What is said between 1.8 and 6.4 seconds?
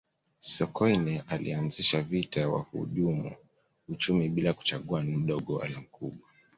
vita ya wahujumu uchumi bila kuchagua mdogo wala mkubwa